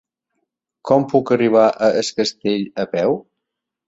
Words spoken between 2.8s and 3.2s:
a peu?